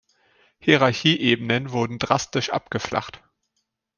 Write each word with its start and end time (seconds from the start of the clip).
Hierarchieebenen 0.57 1.73
wurden 1.73 1.99
drastisch 1.99 2.49
abgeflacht. 2.49 3.21